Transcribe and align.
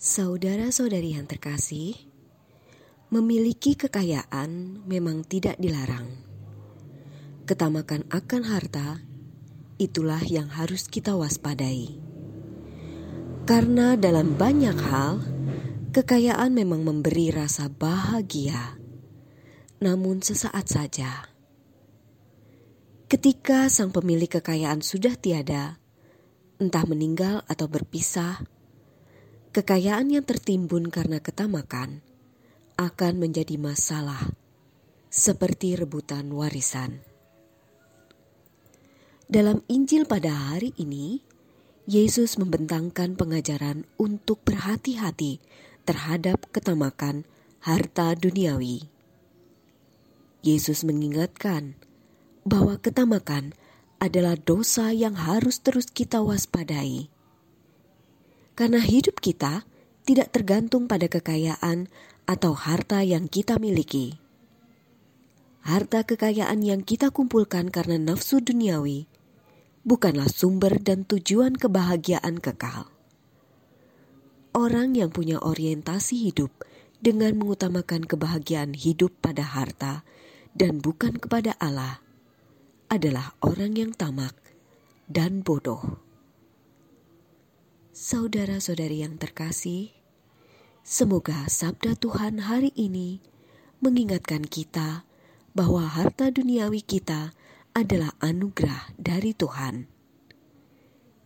Saudara-saudari 0.00 1.12
yang 1.12 1.28
terkasih, 1.28 1.92
memiliki 3.12 3.76
kekayaan 3.76 4.80
memang 4.88 5.28
tidak 5.28 5.60
dilarang. 5.60 6.24
Ketamakan 7.44 8.08
akan 8.08 8.42
harta 8.48 9.04
itulah 9.76 10.24
yang 10.24 10.48
harus 10.48 10.88
kita 10.88 11.12
waspadai. 11.12 12.00
Karena 13.44 13.92
dalam 14.00 14.40
banyak 14.40 14.78
hal, 14.88 15.20
kekayaan 15.92 16.56
memang 16.56 16.80
memberi 16.80 17.28
rasa 17.28 17.68
bahagia, 17.68 18.80
namun 19.84 20.24
sesaat 20.24 20.64
saja. 20.64 21.28
Ketika 23.04 23.68
sang 23.68 23.92
pemilik 23.92 24.32
kekayaan 24.32 24.80
sudah 24.80 25.12
tiada, 25.12 25.76
entah 26.56 26.88
meninggal 26.88 27.44
atau 27.44 27.68
berpisah, 27.68 28.40
kekayaan 29.50 30.14
yang 30.14 30.22
tertimbun 30.22 30.94
karena 30.94 31.18
ketamakan 31.18 32.06
akan 32.78 33.14
menjadi 33.18 33.58
masalah, 33.58 34.30
seperti 35.10 35.74
rebutan 35.74 36.30
warisan. 36.30 37.02
Dalam 39.26 39.66
Injil 39.66 40.06
pada 40.06 40.30
hari 40.54 40.70
ini, 40.78 41.22
Yesus 41.90 42.38
membentangkan 42.38 43.18
pengajaran 43.18 43.90
untuk 43.98 44.38
berhati-hati 44.46 45.42
terhadap 45.82 46.46
ketamakan 46.54 47.26
harta 47.58 48.14
duniawi. 48.14 48.86
Yesus 50.46 50.86
mengingatkan 50.86 51.74
bahwa 52.46 52.78
ketamakan 52.78 53.52
adalah 53.98 54.38
dosa 54.38 54.94
yang 54.94 55.18
harus 55.18 55.58
terus 55.58 55.90
kita 55.90 56.22
waspadai. 56.22 57.10
Karena 58.60 58.76
hidup 58.76 59.24
kita 59.24 59.64
tidak 60.04 60.36
tergantung 60.36 60.84
pada 60.84 61.08
kekayaan 61.08 61.88
atau 62.28 62.52
harta 62.52 63.00
yang 63.00 63.24
kita 63.24 63.56
miliki. 63.56 64.20
Harta 65.64 66.04
kekayaan 66.04 66.60
yang 66.60 66.84
kita 66.84 67.08
kumpulkan 67.08 67.72
karena 67.72 67.96
nafsu 67.96 68.44
duniawi 68.44 69.08
bukanlah 69.80 70.28
sumber 70.28 70.76
dan 70.76 71.08
tujuan 71.08 71.56
kebahagiaan 71.56 72.36
kekal. 72.36 72.92
Orang 74.52 74.92
yang 74.92 75.08
punya 75.08 75.40
orientasi 75.40 76.28
hidup 76.28 76.52
dengan 77.00 77.40
mengutamakan 77.40 78.04
kebahagiaan 78.04 78.76
hidup 78.76 79.16
pada 79.24 79.40
harta 79.40 80.04
dan 80.52 80.84
bukan 80.84 81.16
kepada 81.16 81.56
Allah 81.56 82.04
adalah 82.92 83.32
orang 83.40 83.72
yang 83.72 83.96
tamak 83.96 84.36
dan 85.08 85.40
bodoh. 85.40 86.09
Saudara-saudari 88.00 89.04
yang 89.04 89.20
terkasih, 89.20 89.92
semoga 90.80 91.44
sabda 91.52 91.92
Tuhan 92.00 92.40
hari 92.48 92.72
ini 92.72 93.20
mengingatkan 93.84 94.48
kita 94.48 95.04
bahwa 95.52 95.84
harta 95.84 96.32
duniawi 96.32 96.80
kita 96.80 97.36
adalah 97.76 98.16
anugerah 98.24 98.96
dari 98.96 99.36
Tuhan. 99.36 99.84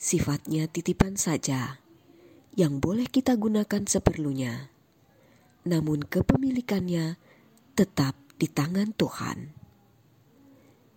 Sifatnya 0.00 0.64
titipan 0.64 1.20
saja 1.20 1.76
yang 2.56 2.80
boleh 2.80 3.04
kita 3.04 3.36
gunakan 3.36 3.84
seperlunya, 3.84 4.72
namun 5.68 6.00
kepemilikannya 6.00 7.20
tetap 7.76 8.16
di 8.40 8.48
tangan 8.48 8.96
Tuhan. 8.96 9.52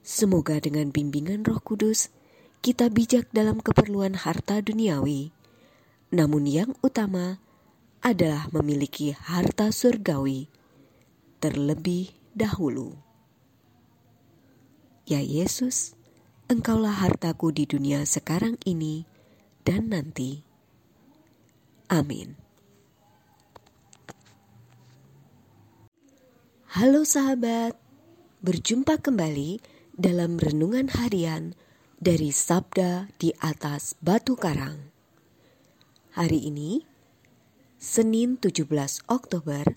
Semoga 0.08 0.56
dengan 0.64 0.96
bimbingan 0.96 1.44
Roh 1.44 1.60
Kudus, 1.60 2.16
kita 2.64 2.88
bijak 2.88 3.28
dalam 3.36 3.60
keperluan 3.60 4.16
harta 4.16 4.64
duniawi, 4.64 5.36
namun 6.16 6.48
yang 6.48 6.72
utama 6.80 7.44
adalah 8.00 8.48
memiliki 8.56 9.12
harta 9.12 9.76
surgawi 9.76 10.48
terlebih 11.44 12.16
dahulu. 12.32 12.96
Ya 15.04 15.20
Yesus, 15.20 15.94
Engkaulah 16.46 17.02
hartaku 17.02 17.50
di 17.50 17.66
dunia 17.66 18.06
sekarang 18.06 18.62
ini 18.70 19.02
dan 19.66 19.90
nanti. 19.90 20.46
Amin. 21.90 22.38
Halo 26.70 27.02
sahabat, 27.02 27.74
berjumpa 28.46 29.02
kembali 29.02 29.58
dalam 29.98 30.38
renungan 30.38 30.94
harian 30.94 31.58
dari 31.98 32.30
Sabda 32.30 33.10
di 33.18 33.34
atas 33.42 33.98
Batu 33.98 34.38
Karang. 34.38 34.95
Hari 36.16 36.48
ini, 36.48 36.80
Senin 37.76 38.40
17 38.40 38.72
Oktober, 39.12 39.68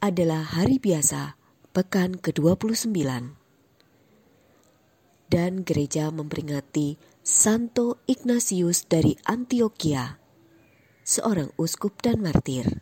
adalah 0.00 0.40
hari 0.40 0.80
biasa 0.80 1.36
pekan 1.76 2.16
ke-29. 2.16 2.96
Dan 5.28 5.68
gereja 5.68 6.08
memperingati 6.08 6.96
Santo 7.20 8.00
Ignatius 8.08 8.88
dari 8.88 9.20
Antioquia, 9.28 10.16
seorang 11.04 11.52
uskup 11.60 12.00
dan 12.00 12.24
martir. 12.24 12.80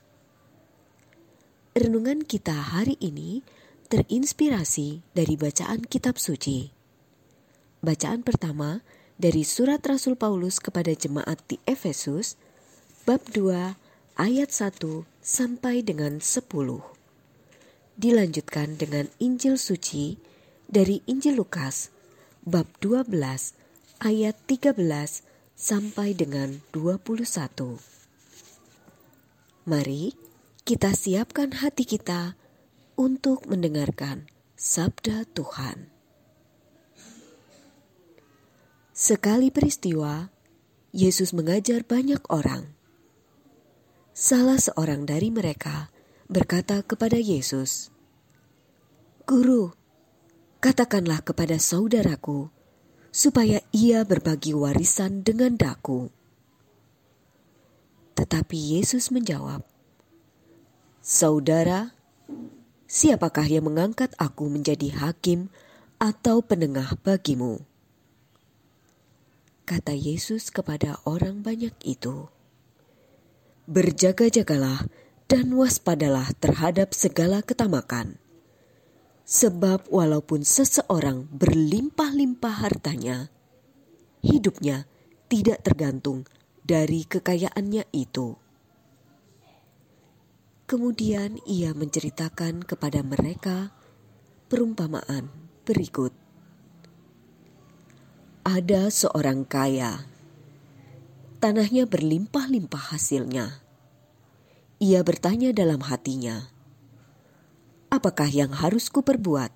Renungan 1.75 2.23
kita 2.23 2.55
hari 2.55 2.95
ini 3.03 3.43
terinspirasi 3.91 5.03
dari 5.11 5.35
bacaan 5.35 5.83
kitab 5.83 6.23
suci. 6.23 6.71
Bacaan 7.83 8.23
pertama 8.23 8.87
dari 9.19 9.43
surat 9.43 9.83
Rasul 9.83 10.15
Paulus 10.15 10.63
kepada 10.63 10.95
jemaat 10.95 11.43
di 11.51 11.59
Efesus 11.67 12.39
bab 13.07 13.23
2 13.31 13.79
ayat 14.19 14.51
1 14.51 14.83
sampai 15.23 15.87
dengan 15.87 16.19
10. 16.19 16.43
Dilanjutkan 17.95 18.75
dengan 18.75 19.07
Injil 19.23 19.63
suci 19.63 20.19
dari 20.67 21.07
Injil 21.07 21.39
Lukas 21.39 21.95
bab 22.43 22.67
12 22.83 23.15
ayat 24.03 24.35
13 24.51 24.75
sampai 25.55 26.19
dengan 26.19 26.67
21. 26.75 27.79
Mari 29.71 30.19
kita 30.67 30.91
siapkan 30.91 31.63
hati 31.63 31.87
kita 31.87 32.35
untuk 32.99 33.47
mendengarkan 33.47 34.27
sabda 34.59 35.31
Tuhan. 35.31 35.95
Sekali 38.91 39.55
peristiwa, 39.55 40.27
Yesus 40.91 41.31
mengajar 41.31 41.87
banyak 41.87 42.27
orang. 42.27 42.76
Salah 44.17 44.57
seorang 44.57 45.05
dari 45.05 45.29
mereka 45.29 45.93
berkata 46.25 46.81
kepada 46.81 47.21
Yesus, 47.21 47.93
"Guru, 49.29 49.77
katakanlah 50.65 51.21
kepada 51.21 51.61
saudaraku 51.61 52.49
supaya 53.13 53.61
ia 53.77 54.09
berbagi 54.09 54.57
warisan 54.57 55.21
dengan 55.21 55.61
daku." 55.61 56.09
Tetapi 58.17 58.81
Yesus 58.81 59.13
menjawab, 59.13 59.61
"Saudara, 61.05 61.93
Siapakah 62.87 63.51
yang 63.51 63.67
mengangkat 63.67 64.15
aku 64.15 64.47
menjadi 64.47 64.95
hakim 64.95 65.51
atau 65.99 66.39
penengah 66.39 66.95
bagimu? 67.03 67.67
Kata 69.67 69.91
Yesus 69.91 70.55
kepada 70.55 71.03
orang 71.03 71.43
banyak 71.43 71.75
itu, 71.83 72.31
Berjaga-jagalah 73.67 74.87
dan 75.27 75.51
waspadalah 75.59 76.31
terhadap 76.39 76.95
segala 76.95 77.43
ketamakan. 77.43 78.23
Sebab 79.27 79.91
walaupun 79.91 80.47
seseorang 80.47 81.27
berlimpah-limpah 81.35 82.63
hartanya, 82.63 83.27
hidupnya 84.23 84.87
tidak 85.27 85.67
tergantung 85.67 86.23
dari 86.63 87.11
kekayaannya 87.11 87.91
itu. 87.91 88.39
Kemudian 90.71 91.43
ia 91.43 91.75
menceritakan 91.75 92.63
kepada 92.63 93.03
mereka 93.03 93.75
perumpamaan 94.47 95.27
berikut. 95.67 96.15
Ada 98.47 98.95
seorang 98.95 99.43
kaya, 99.43 100.07
tanahnya 101.37 101.85
berlimpah-limpah 101.85 102.97
hasilnya. 102.97 103.61
Ia 104.77 105.01
bertanya 105.01 105.57
dalam 105.57 105.81
hatinya, 105.85 106.53
"Apakah 107.89 108.29
yang 108.29 108.53
harus 108.53 108.93
kuperbuat? 108.93 109.53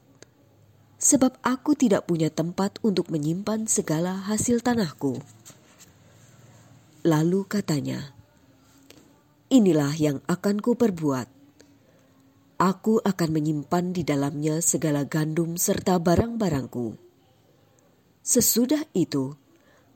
Sebab 1.01 1.41
aku 1.41 1.77
tidak 1.77 2.09
punya 2.09 2.29
tempat 2.29 2.77
untuk 2.81 3.09
menyimpan 3.13 3.69
segala 3.69 4.17
hasil 4.29 4.65
tanahku." 4.65 5.21
Lalu 7.01 7.49
katanya, 7.49 8.13
inilah 9.49 9.97
yang 9.97 10.21
akan 10.29 10.61
kuperbuat. 10.61 11.29
Aku 12.61 13.01
akan 13.01 13.31
menyimpan 13.33 13.97
di 13.97 14.05
dalamnya 14.05 14.61
segala 14.61 15.09
gandum 15.09 15.57
serta 15.57 15.97
barang-barangku. 15.97 17.01
Sesudah 18.21 18.85
itu, 18.93 19.33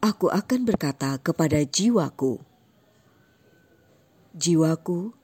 aku 0.05 0.29
akan 0.29 0.69
berkata 0.69 1.17
kepada 1.17 1.65
jiwaku, 1.65 2.37
Jiwaku, 4.37 5.17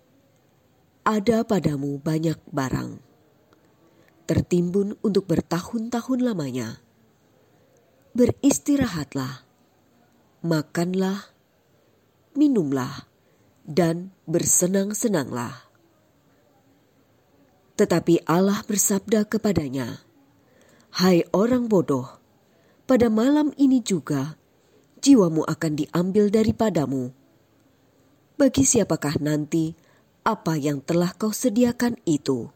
ada 1.04 1.44
padamu 1.44 2.00
banyak 2.00 2.40
barang, 2.48 2.96
tertimbun 4.24 4.96
untuk 5.04 5.28
bertahun-tahun 5.28 6.20
lamanya. 6.24 6.80
Beristirahatlah, 8.16 9.44
makanlah, 10.40 11.28
minumlah, 12.32 13.04
dan 13.68 14.16
bersenang-senanglah. 14.24 15.68
Tetapi 17.76 18.24
Allah 18.24 18.64
bersabda 18.64 19.28
kepadanya, 19.28 20.00
"Hai 20.94 21.26
orang 21.36 21.68
bodoh, 21.68 22.08
pada 22.88 23.12
malam 23.12 23.52
ini 23.60 23.82
juga 23.84 24.39
jiwamu 25.00 25.48
akan 25.48 25.72
diambil 25.80 26.28
daripadamu." 26.28 27.16
bagi 28.40 28.64
siapakah 28.64 29.20
nanti 29.20 29.76
apa 30.24 30.56
yang 30.56 30.80
telah 30.80 31.12
kau 31.12 31.28
sediakan 31.28 32.00
itu? 32.08 32.48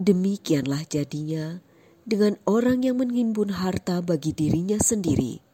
Demikianlah 0.00 0.88
jadinya 0.88 1.60
dengan 2.08 2.40
orang 2.48 2.80
yang 2.80 2.96
menghimpun 2.96 3.52
harta 3.52 4.00
bagi 4.00 4.32
dirinya 4.32 4.80
sendiri, 4.80 5.44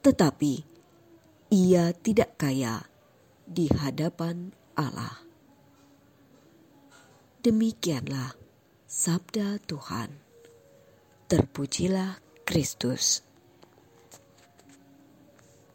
tetapi 0.00 0.54
ia 1.52 1.92
tidak 1.92 2.40
kaya 2.40 2.80
di 3.44 3.68
hadapan 3.68 4.48
Allah. 4.72 5.20
Demikianlah 7.44 8.32
sabda 8.88 9.60
Tuhan. 9.68 10.16
Terpujilah 11.28 12.24
Kristus. 12.48 13.31